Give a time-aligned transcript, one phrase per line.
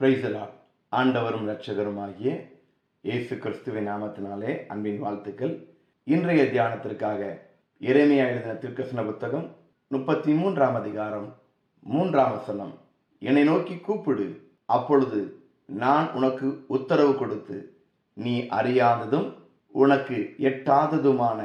[0.00, 0.42] பிரைசலா
[0.92, 2.32] ஆண்டவரும் இரட்சகருமாகிய
[3.00, 5.54] இயேசு கிறிஸ்துவின் நாமத்தினாலே அன்பின் வாழ்த்துக்கள்.
[6.04, 7.20] இன்றைய தியானத்திற்காக
[7.80, 9.56] இறைமையா எழுதின திருக்கசன புத்தகம்
[9.88, 11.34] முப்பத்தி மூன்றாம் அதிகாரம்
[11.80, 12.78] மூன்றாம் வசனம்.
[13.18, 14.52] என்னை நோக்கி கூப்பிடு.
[14.64, 17.74] அப்பொழுது நான் உனக்கு உத்தரவு கொடுத்து
[18.12, 19.28] நீ அறியாததும்
[19.68, 21.40] உனக்கு எட்டாததுமான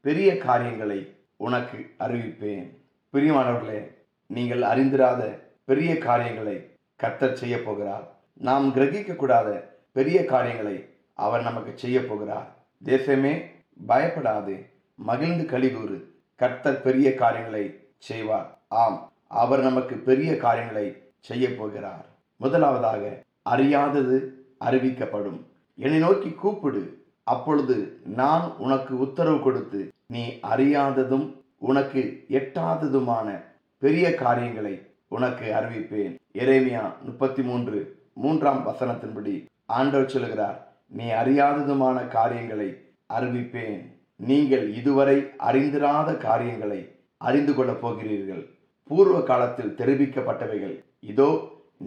[0.00, 1.00] பெரிய காரியங்களை
[1.36, 2.70] உனக்கு அறிவிப்பேன்.
[3.12, 3.82] பிரியமானவர்களே
[4.26, 5.22] நீங்கள் அறிந்திராத
[5.64, 8.16] பெரிய காரியங்களை கர்த்தர் செய்ய போகிறார்.
[8.32, 9.60] நாம் கிரகிக்கக்கூடாத
[9.92, 12.46] பெரிய காரியங்களை அவர் நமக்கு செய்ய போகிறார்.
[12.84, 13.44] தேசமே
[13.88, 14.66] பயப்படாது.
[14.94, 16.04] மகிழ்ந்து கழிகூறு
[16.36, 17.64] கர்த்தர் பெரிய காரியங்களை
[17.98, 18.58] செய்வார்.
[18.68, 22.06] ஆம் அவர் நமக்கு பெரிய காரியங்களை செய்ய போகிறார்.
[22.36, 25.40] முதலாவதாக அறியாதது அறிவிக்கப்படும்.
[25.74, 27.04] என்னை நோக்கி கூப்பிடு.
[27.22, 33.42] அப்பொழுது நான் உனக்கு உத்தரவு கொடுத்து நீ அறியாததும் உனக்கு எட்டாததுமான
[33.78, 36.14] பெரிய காரியங்களை உனக்கு அறிவிப்பேன்.
[36.32, 37.78] எரேமியா முப்பத்தி மூன்று
[38.12, 40.58] மூன்றாம் வசனத்தின்படி ஆண்டவர் சொல்கிறார்
[40.88, 42.68] நீ அறியாததுமான காரியங்களை
[43.12, 43.82] அறிவிப்பேன்.
[44.16, 46.80] நீங்கள் இதுவரை அறிந்திராத காரியங்களை
[47.16, 48.44] அறிந்து கொள்ளப் போகிறீர்கள்.
[48.88, 51.30] பூர்வ காலத்தில் தெரிவிக்கப்பட்டவைகள் இதோ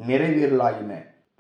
[0.08, 0.94] நிறைவேறலாயின.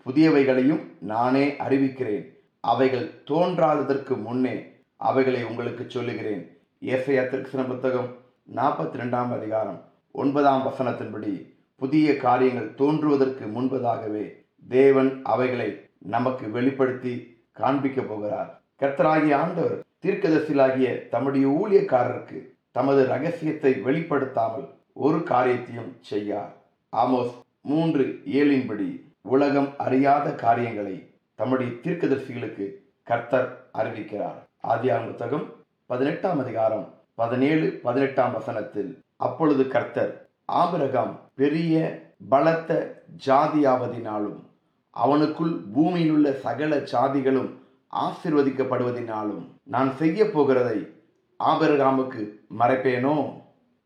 [0.06, 2.26] புதியவைகளையும் நானே அறிவிக்கிறேன்.
[2.60, 4.56] அவைகள் தோன்றாததற்கு முன்னே
[4.96, 6.44] அவைகளை உங்களுக்கு சொல்லுகிறேன்.
[6.82, 8.10] ஏசையா திருக்ஷண புத்தகம்
[8.56, 11.34] நாற்பத்தி ரெண்டாம் அதிகாரம் ஒன்பதாம் வசனத்தின்படி
[11.80, 14.26] புதிய காரியங்கள் தோன்றுவதற்கு முன்பதாகவே
[14.68, 17.14] தேவன் அவைகளை நமக்கு வெளிப்படுத்தி
[17.52, 18.50] காண்பிக்க போகிறார்.
[18.82, 22.40] கர்த்தராகிய ஆண்டவர் தீர்க்கதரிசிலாகிய தம்முடைய ஊழியக்காரருக்கு
[22.72, 26.52] தமது ரகசியத்தை வெளிப்படுத்தாமல் ஒரு காரியத்தையும் செய்யார்.
[26.94, 28.90] ஆமோஸ் மூன்று ஏழின்படி
[29.22, 30.96] உலகம் அறியாத காரியங்களை
[31.36, 32.68] தம்முடைய தீர்க்கதரிசிகளுக்கு
[33.04, 34.40] கர்த்தர் அறிவிக்கிறார்.
[34.68, 35.46] ஆதியாம் புத்தகம்
[35.86, 40.12] பதினெட்டாம் அதிகாரம் பதினேழு பதினெட்டாம் வசனத்தில் அப்பொழுது கர்த்தர்
[40.50, 44.40] ஆபிரகாம் பெரிய பலத்த ஜாதியாவதினாலும்
[45.04, 47.50] அவனுக்குள் பூமியில் உள்ள சகல ஜாதிகளும்
[47.92, 50.88] ஆசிர்வதிக்கப்படுவதினாலும் நான் செய்ய போகிறதை
[51.40, 53.42] ஆபிரகாமுக்கு மறைப்பேனோ?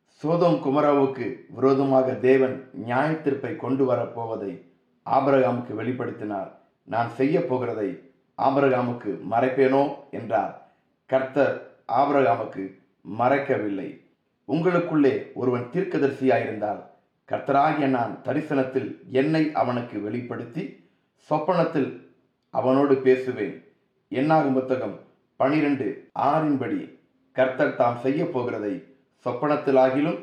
[0.05, 4.61] சோதம் குமராவுக்கு விரோதமாக தேவன் நியாயத்தீர்ப்பை கொண்டு வரப்போவதை
[5.05, 6.51] ஆபிரகாமுக்கு வெளிப்படுத்தினார்.
[6.83, 7.99] நான் செய்ய போகிறதை
[8.37, 9.93] ஆபிரகாமுக்கு மறைப்பேனோ?
[10.11, 10.71] என்றார்.
[11.05, 12.79] கர்த்தர் ஆபிரகாமுக்கு
[13.19, 14.02] மறைக்கவில்லை.
[14.47, 16.81] உங்களுக்குள்ளே ஒருவன் தீர்க்கதரிசியாயிருந்தால்
[17.29, 22.11] கர்த்தராகிய நான் தரிசனத்தில் என்னை அவனுக்கு வெளிப்படுத்தி சொப்பனத்தில்
[22.49, 23.63] அவனோடு பேசுவேன்.
[24.07, 24.99] என்னாகும் புத்தகம்
[25.35, 26.99] பனிரெண்டு ஆறின்படி
[27.31, 28.83] கர்த்தர் தாம் செய்ய போகிறதை
[29.25, 30.19] சொப்பனத்திலாகிலும்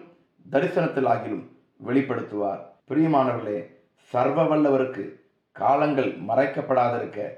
[0.51, 1.45] தரிசனத்திலாகிலும்
[1.87, 2.61] வெளிப்படுத்துவார்.
[2.89, 5.21] பிரியமானவர்களே சர்வ வல்லவருக்கு
[5.53, 7.29] காலங்கள் மறைக்கப்படாதிருக்க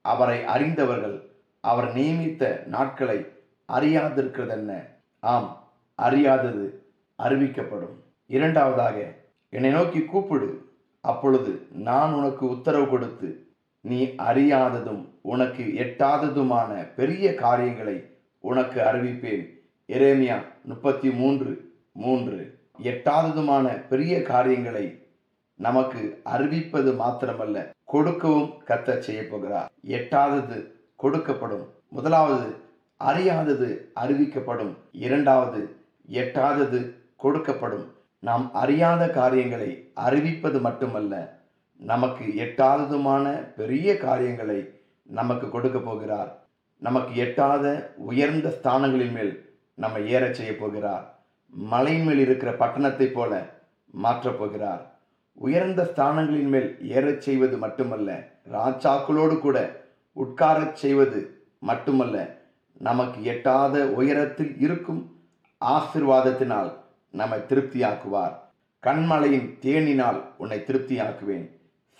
[0.00, 1.30] அவரை அறிந்தவர்கள்
[1.60, 3.26] அவர் நியமித்த நாட்களை
[3.68, 4.72] அறியாதிருக்கிறதென்ன?
[5.20, 5.59] ஆம்
[6.00, 6.82] அறியாதது
[7.18, 7.96] அறிவிக்கப்படும்.
[8.26, 9.14] இரண்டாவதாக
[9.50, 10.68] என்னை நோக்கி கூப்பிடு.
[11.00, 13.46] அப்பொழுது நான் உனக்கு உத்தரவு கொடுத்து
[13.80, 18.04] நீ அறியாததும் உனக்கு எட்டாததுமான பெரிய காரியங்களை
[18.40, 19.60] உனக்கு அறிவிப்பேன்.
[19.88, 21.72] எரேமியா முப்பத்தி மூன்று.
[21.92, 25.06] மூன்று எட்டாததுமான பெரிய காரியங்களை
[25.54, 29.72] நமக்கு அறிவிப்பது மாத்திரமல்ல கொடுக்கவும் கத்த செய்ய போகிறார்.
[29.88, 30.66] எட்டாதது
[31.02, 31.66] கொடுக்கப்படும்.
[31.88, 32.54] முதலாவது
[33.00, 34.74] அறியாதது அறிவிக்கப்படும்.
[34.92, 35.79] இரண்டாவது
[36.10, 37.86] எட்டாதது கொடுக்கப்படும்.
[38.18, 41.42] நாம் அறியாத காரியங்களை அறிவிப்பது மட்டுமல்ல
[41.76, 46.46] நமக்கு எட்டாததுமான பெரிய காரியங்களை நமக்கு கொடுக்க போகிறார்.
[46.76, 51.18] நமக்கு எட்டாத உயர்ந்த ஸ்தானங்களின் மேல் நம்ம ஏறச் செய்ய போகிறார்.
[51.48, 53.46] மலையின் மேல் இருக்கிற பட்டணத்தை போல
[53.90, 54.98] மாற்றப் போகிறார்.
[55.32, 61.20] உயர்ந்த ஸ்தானங்களின் மேல் ஏறச் செய்வது மட்டுமல்ல ராஜாக்களோடு கூட உட்காரச் செய்வது
[61.58, 62.36] மட்டுமல்ல
[62.78, 65.19] நமக்கு எட்டாத உயரத்தில் இருக்கும்
[65.64, 66.72] ஆசிர்வாதத்தினால்
[67.10, 68.36] நம்மை திருப்தியாக்குவார்.
[68.82, 71.46] கண்மலையின் தேனினால் உன்னை திருப்தியாக்குவேன்.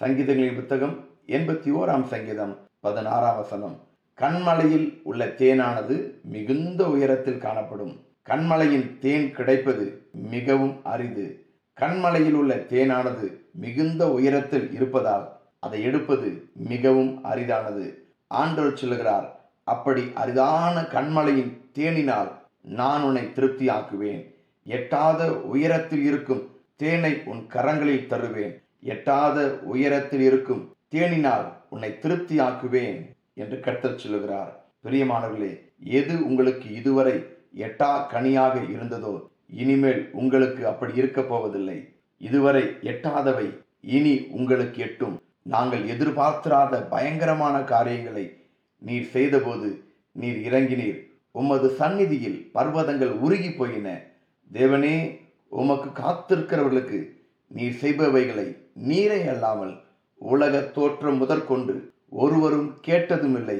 [0.00, 3.76] சங்கீதங்களின் புத்தகம் எண்பத்தி ஓராம் சங்கீதம் பதினாறாம் வசனம்.
[4.18, 8.00] கண்மலையில் உள்ள தேனானது மிகுந்த உயரத்தில் காணப்படும்.
[8.28, 11.46] கண்மலையின் தேன் கிடைப்பது மிகவும் அரிது.
[11.80, 17.94] கண்மலையில் உள்ள தேனானது மிகுந்த உயரத்தில் இருப்பதால் அதை எடுப்பது மிகவும் அரிதானது.
[18.26, 24.22] ஆண்டவர் சொல்லுகிறார் அப்படி அரிதான கண்மலையின் தேனினால் நான் உன்னை திருப்தியாக்குவேன்.
[24.66, 26.42] எட்டாத உயரத்தில் இருக்கும்
[26.76, 28.54] தேனை உன் கரங்களில் தருவேன்.
[28.80, 29.38] எட்டாத
[29.72, 30.62] உயரத்தில் இருக்கும்
[30.94, 33.00] தேனினால் உன்னை திருப்தியாக்குவேன்
[33.34, 34.52] என்று கர்த்தர் சொல்லுகிறார்.
[34.84, 35.52] பிரியமானவர்களே
[35.98, 37.16] எது உங்களுக்கு இதுவரை
[37.66, 39.14] எட்டா கனியாக இருந்ததோ
[39.62, 41.78] இனிமேல் உங்களுக்கு அப்படி இருக்க போவதில்லை.
[42.20, 43.46] இதுவரை எட்டாதவை
[43.80, 45.16] இனி உங்களுக்கு எட்டும்.
[45.42, 48.24] நாங்கள் எதிர்பார்த்திராத பயங்கரமான காரியங்களை
[48.78, 49.68] நீர் செய்தபோது
[50.12, 51.00] நீர் இறங்கினீர்.
[51.32, 53.88] உமது சந்நிதியில் பர்வதங்கள் உருகி போயின.
[54.52, 54.96] தேவனே
[55.48, 56.98] உமக்கு காத்திருக்கிறவர்களுக்கு
[57.46, 59.74] நீர் செய்பவைகளை நீரை அல்லாமல்
[60.14, 63.58] உலக தோற்றம் முதற்கொண்டு ஒருவரும் கேட்டதும் இல்லை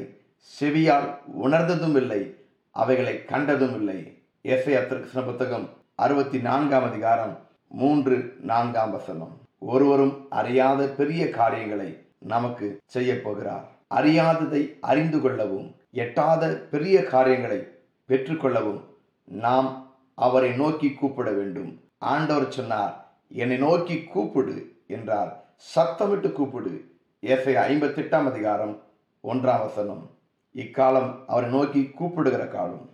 [0.61, 2.37] செவியால் உணர்ந்ததும் இல்லை
[2.71, 3.99] அவைகளை கண்டதும் இல்லை
[4.45, 7.39] எஸ்ஐ புத்தகம் அறுபத்தி நான்காம் அதிகாரம்
[7.69, 9.35] மூன்று நான்காம் வசனம்.
[9.59, 17.67] ஒருவரும் அறியாத பெரிய காரியங்களை நமக்கு செய்ய போகிறார் அறியாததை அறிந்து கொள்ளவும் எட்டாத பெரிய காரியங்களை
[18.09, 18.81] பெற்றுக்கொள்ளவும்
[19.25, 21.81] நாம் அவரை நோக்கி கூப்பிட வேண்டும்.
[21.99, 25.55] ஆண்டவர் சொன்னார் என்னை நோக்கி கூப்பிடு என்றார்.
[25.75, 26.91] சத்தமிட்டு கூப்பிடு.
[27.21, 28.83] ஏசை ஐம்பத்தி எட்டாம் அதிகாரம்
[29.25, 30.11] ஒன்றாம் வசனம்.
[30.55, 32.89] இக்காலம் அவரை நோக்கி கூப்பிடுகிற காலம்.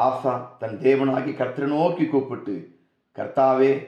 [0.00, 2.80] ஆசா தன் தேவனாகி கர்த்தரை நோக்கி கூப்பிட்டு
[3.16, 3.86] கர்த்தாவே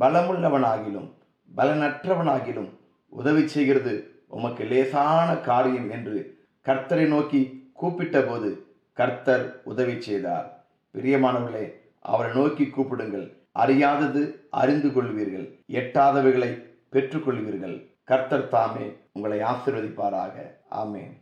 [0.00, 1.10] பலமுள்ளவனாகிலும்
[1.56, 2.70] பலனற்றவனாகிலும்
[3.08, 8.50] உதவி செய்கிறது உமக்கு லேசான காரியம் என்று கர்த்தரை நோக்கி கூப்பிட்ட போது
[8.92, 10.66] கர்த்தர் உதவி செய்தார்.
[10.94, 13.26] பிரியமானவர்களே அவரை நோக்கி கூப்பிடுங்கள்.
[13.52, 15.46] அறியாதது அறிந்து கொள்வீர்கள்.
[15.70, 16.50] எட்டாதவைகளை
[16.92, 17.76] பெற்றுக்கொள்வீர்கள்.
[18.04, 20.34] கர்த்தர் தாமே உங்களை ஆசிர்வதிப்பாராக.
[20.70, 21.21] ஆமேன்.